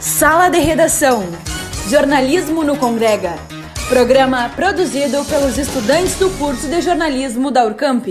[0.00, 1.24] Sala de Redação.
[1.90, 3.34] Jornalismo no Congrega.
[3.88, 8.06] Programa produzido pelos estudantes do curso de jornalismo da Urcamp.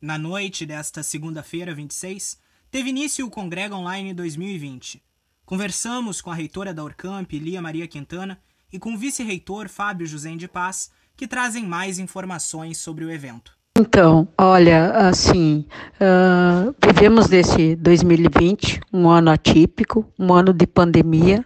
[0.00, 2.36] Na noite desta segunda-feira, 26,
[2.68, 5.00] teve início o Congrega Online 2020.
[5.46, 8.40] Conversamos com a reitora da Urcamp, Lia Maria Quintana,
[8.72, 13.56] e com o vice-reitor Fábio José de Paz, que trazem mais informações sobre o evento.
[13.74, 15.64] Então, olha, assim,
[15.94, 21.42] uh, vivemos nesse 2020 um ano atípico, um ano de pandemia,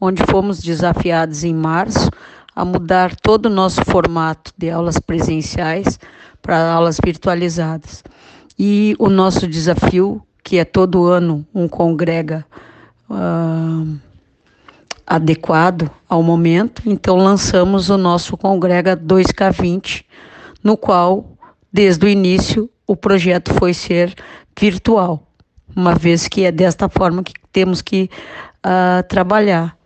[0.00, 2.08] onde fomos desafiados em março
[2.54, 5.98] a mudar todo o nosso formato de aulas presenciais
[6.40, 8.02] para aulas virtualizadas.
[8.58, 12.46] E o nosso desafio, que é todo ano um congrega
[13.10, 13.98] uh,
[15.06, 20.04] adequado ao momento, então lançamos o nosso congrega 2K20,
[20.64, 21.35] no qual
[21.76, 24.14] desde o início, o projeto foi ser
[24.58, 25.30] virtual,
[25.76, 28.08] uma vez que é desta forma que temos que
[28.64, 29.76] uh, trabalhar.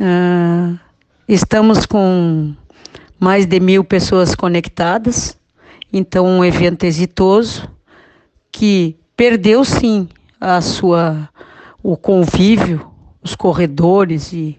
[0.00, 0.78] Uh,
[1.26, 2.54] estamos com
[3.18, 5.36] mais de mil pessoas conectadas,
[5.92, 7.68] então um evento exitoso
[8.52, 10.08] que perdeu sim
[10.40, 11.28] a sua
[11.82, 12.88] o convívio,
[13.20, 14.56] os corredores e,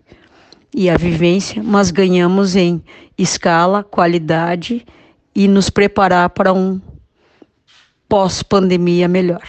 [0.76, 2.84] e a vivência, mas ganhamos em
[3.18, 4.86] escala, qualidade
[5.34, 6.82] e nos preparar para um
[8.08, 9.48] pós-pandemia melhor.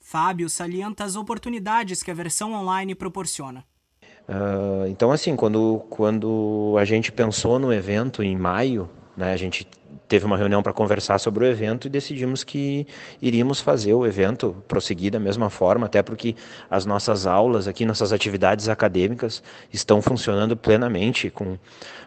[0.00, 3.64] Fábio salienta as oportunidades que a versão online proporciona.
[4.28, 9.66] Uh, então, assim, quando, quando a gente pensou no evento em maio, né, a gente
[10.08, 12.86] teve uma reunião para conversar sobre o evento e decidimos que
[13.20, 16.34] iríamos fazer o evento prosseguir da mesma forma, até porque
[16.70, 19.42] as nossas aulas aqui, nossas atividades acadêmicas
[19.72, 21.58] estão funcionando plenamente com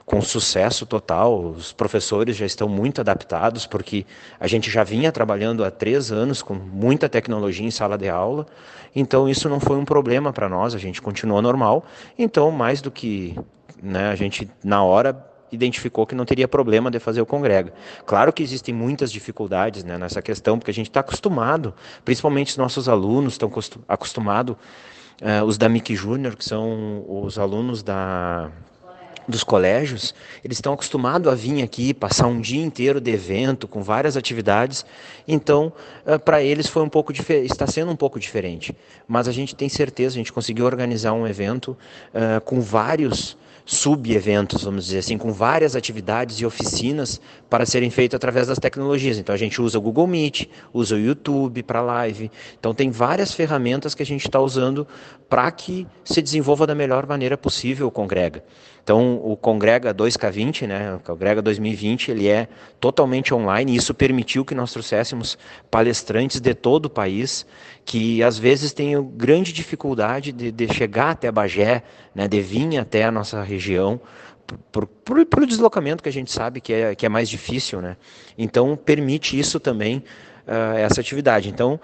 [0.05, 1.41] com sucesso total.
[1.41, 4.05] Os professores já estão muito adaptados, porque
[4.39, 8.45] a gente já vinha trabalhando há três anos com muita tecnologia em sala de aula,
[8.93, 11.85] então isso não foi um problema para nós, a gente continuou normal.
[12.17, 13.39] Então, mais do que
[13.81, 17.73] né, a gente, na hora, identificou que não teria problema de fazer o congrega.
[18.05, 21.73] Claro que existem muitas dificuldades né, nessa questão, porque a gente está acostumado,
[22.05, 23.51] principalmente os nossos alunos estão
[23.87, 24.55] acostumados,
[25.21, 28.51] uh, os da MIC Júnior, que são os alunos da
[29.27, 33.81] dos colégios, eles estão acostumados a vir aqui, passar um dia inteiro de evento, com
[33.81, 34.85] várias atividades,
[35.27, 35.71] então
[36.05, 38.75] eh, para eles foi um pouco está sendo um pouco diferente.
[39.07, 41.77] Mas a gente tem certeza, a gente conseguiu organizar um evento
[42.13, 43.37] uh, com vários
[43.71, 49.17] sub-eventos, vamos dizer assim, com várias atividades e oficinas para serem feitas através das tecnologias.
[49.17, 52.29] Então a gente usa o Google Meet, usa o YouTube para live.
[52.59, 54.85] Então tem várias ferramentas que a gente está usando
[55.29, 58.43] para que se desenvolva da melhor maneira possível o Congrega.
[58.83, 62.47] Então o Congrega 2K20, né, o Congrega 2020, ele é
[62.79, 65.37] totalmente online e isso permitiu que nós trouxéssemos
[65.69, 67.45] palestrantes de todo o país
[67.85, 71.83] que às vezes têm grande dificuldade de, de chegar até Bagé,
[72.13, 73.99] né, de vir até a nossa região,
[74.71, 77.95] por, por, por, deslocamento que a gente sabe que é, que é mais difícil, né?
[78.37, 80.03] Então permite isso também,
[80.47, 81.49] uh, essa atividade.
[81.49, 81.79] Então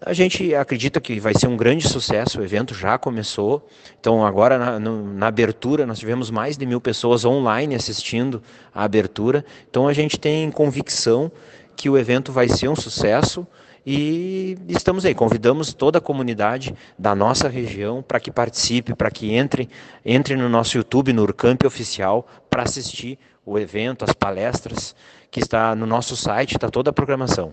[0.00, 3.66] a gente acredita que vai ser um grande sucesso, o evento já começou.
[4.00, 8.42] Então, agora na, no, na, abertura, nós tivemos mais de mil pessoas online assistindo
[8.74, 9.44] a abertura.
[9.68, 11.30] Então, a gente tem convicção
[11.76, 13.46] que o evento vai ser um sucesso.
[13.86, 19.34] E estamos aí, convidamos toda a comunidade da nossa região para que participe, para que
[19.34, 19.68] entre,
[20.04, 24.96] entre no nosso YouTube, no Urcamp Oficial, para assistir o evento, as palestras,
[25.30, 27.52] que está no nosso site, está toda a programação.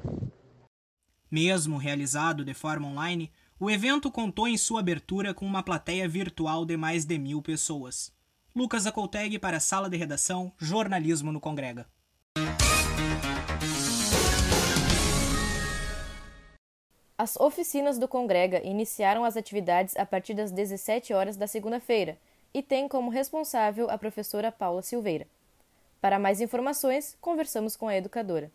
[1.32, 6.66] Mesmo realizado de forma online, o evento contou em sua abertura com uma plateia virtual
[6.66, 8.14] de mais de mil pessoas.
[8.54, 11.88] Lucas Acolteg para a Sala de Redação, Jornalismo no Congrega.
[17.18, 22.18] As oficinas do Congrega iniciaram as atividades a partir das 17 horas da segunda-feira
[22.54, 25.26] e tem como responsável a professora Paula Silveira.
[26.02, 28.52] Para mais informações, conversamos com a educadora.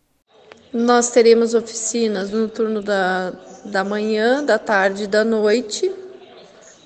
[0.73, 3.31] Nós teremos oficinas no turno da,
[3.63, 5.89] da manhã, da tarde e da noite,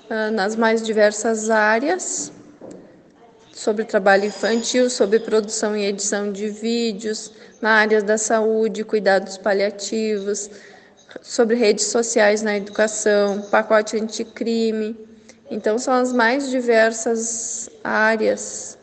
[0.08, 2.32] ah, nas mais diversas áreas,
[3.52, 10.48] sobre trabalho infantil, sobre produção e edição de vídeos, na área da saúde, cuidados paliativos,
[11.20, 14.96] sobre redes sociais na educação, pacote anticrime.
[15.50, 18.78] Então, são as mais diversas áreas,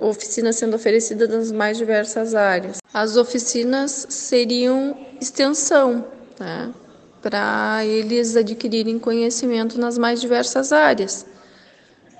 [0.00, 2.78] oficinas sendo oferecidas nas mais diversas áreas.
[2.92, 6.06] As oficinas seriam extensão,
[6.38, 6.72] né,
[7.20, 11.26] para eles adquirirem conhecimento nas mais diversas áreas.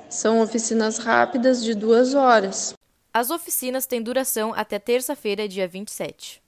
[0.08, 2.72] São oficinas rápidas de duas horas.
[3.12, 6.42] As oficinas têm duração até terça-feira, dia 27.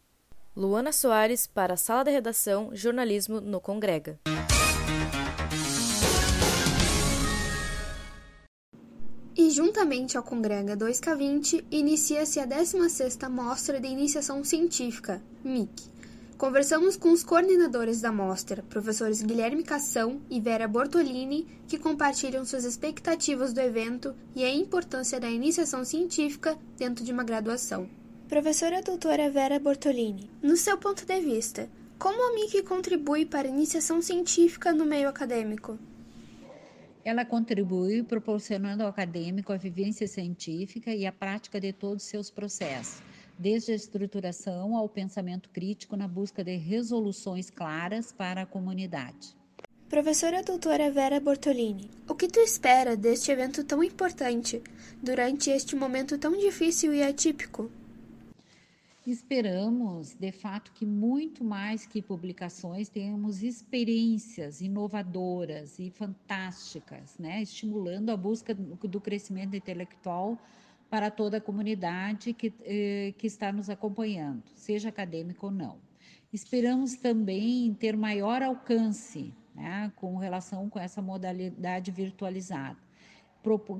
[0.56, 4.18] Luana Soares para a Sala de Redação Jornalismo no Congrega.
[9.50, 15.90] E juntamente ao Congrega 2K20 inicia-se a 16ª Mostra de Iniciação Científica, MIC.
[16.38, 22.64] Conversamos com os coordenadores da mostra, professores Guilherme Cação e Vera Bortolini, que compartilham suas
[22.64, 27.90] expectativas do evento e a importância da iniciação científica dentro de uma graduação.
[28.28, 31.68] Professora doutora Vera Bortolini, no seu ponto de vista,
[31.98, 35.76] como a MIC contribui para a iniciação científica no meio acadêmico?
[37.04, 42.30] Ela contribui proporcionando ao acadêmico a vivência científica e a prática de todos os seus
[42.30, 43.02] processos,
[43.38, 49.34] desde a estruturação ao pensamento crítico na busca de resoluções claras para a comunidade.
[49.88, 54.62] Professora doutora Vera Bortolini, o que tu espera deste evento tão importante
[55.02, 57.70] durante este momento tão difícil e atípico?
[59.10, 67.42] Esperamos, de fato, que muito mais que publicações, tenhamos experiências inovadoras e fantásticas, né?
[67.42, 70.38] estimulando a busca do crescimento intelectual
[70.88, 75.78] para toda a comunidade que, eh, que está nos acompanhando, seja acadêmico ou não.
[76.32, 82.78] Esperamos também ter maior alcance né, com relação com essa modalidade virtualizada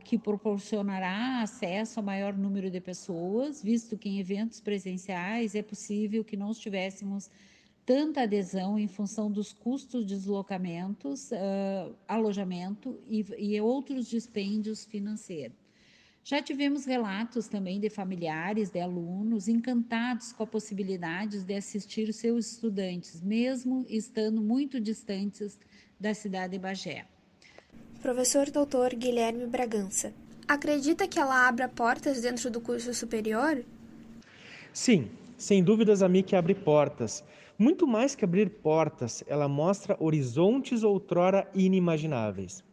[0.04, 6.24] que proporcionará acesso a maior número de pessoas, visto que em eventos presenciais é possível
[6.24, 7.30] que não estivéssemos
[7.84, 15.58] tanta adesão em função dos custos de deslocamentos, uh, alojamento e, e outros dispêndios financeiros.
[16.22, 22.52] Já tivemos relatos também de familiares, de alunos encantados com a possibilidade de assistir seus
[22.52, 25.58] estudantes, mesmo estando muito distantes
[25.98, 27.06] da cidade de Bagé.
[28.02, 28.97] Professor Dr.
[28.97, 30.14] Guilherme Bragança,
[30.49, 33.62] acredita que ela abra portas dentro do curso superior?
[34.73, 37.23] Sim, sem dúvidas a MIC abre portas.
[37.58, 42.64] Muito mais que abrir portas, ela mostra horizontes outrora inimagináveis.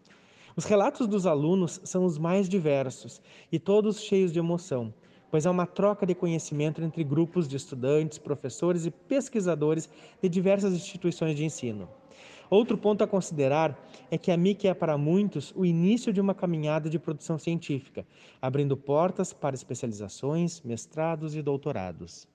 [0.55, 3.21] Os relatos dos alunos são os mais diversos
[3.51, 4.93] e todos cheios de emoção,
[5.29, 9.89] pois há uma troca de conhecimento entre grupos de estudantes, professores e pesquisadores
[10.21, 11.89] de diversas instituições de ensino.
[12.49, 13.77] Outro ponto a considerar
[14.09, 18.05] é que a MIC é para muitos o início de uma caminhada de produção científica,
[18.41, 22.27] abrindo portas para especializações, mestrados e doutorados.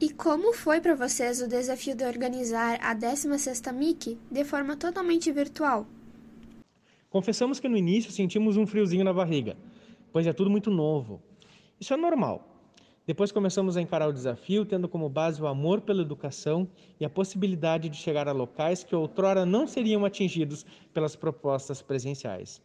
[0.00, 5.30] E como foi para vocês o desafio de organizar a 16ª MIC de forma totalmente
[5.30, 5.86] virtual?
[7.10, 9.56] Confessamos que no início sentimos um friozinho na barriga,
[10.12, 11.22] pois é tudo muito novo.
[11.80, 12.57] Isso é normal.
[13.08, 16.68] Depois começamos a encarar o desafio, tendo como base o amor pela educação
[17.00, 22.60] e a possibilidade de chegar a locais que outrora não seriam atingidos pelas propostas presenciais.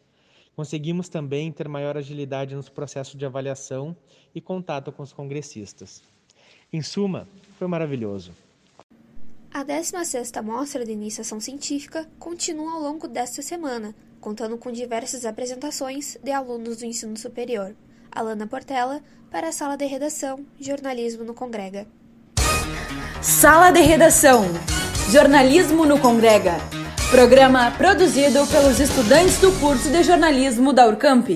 [0.54, 3.96] Conseguimos também ter maior agilidade nos processos de avaliação
[4.36, 6.04] e contato com os congressistas.
[6.74, 7.26] Em suma,
[7.58, 8.34] foi maravilhoso.
[9.50, 16.18] A 16ª Mostra de Iniciação Científica continua ao longo desta semana, contando com diversas apresentações
[16.22, 17.74] de alunos do ensino superior.
[18.16, 19.02] Alana Portela,
[19.32, 21.88] para a Sala de Redação, Jornalismo no Congrega.
[23.22, 24.46] Sala de Redação,
[25.10, 26.58] Jornalismo no Congrega.
[27.10, 31.28] Programa produzido pelos estudantes do curso de jornalismo da Urcamp.